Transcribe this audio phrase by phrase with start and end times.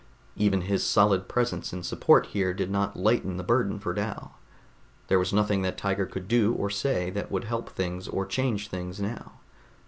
[0.35, 4.33] Even his solid presence in support here did not lighten the burden for Dal.
[5.09, 8.67] There was nothing that Tiger could do or say that would help things or change
[8.67, 9.33] things now.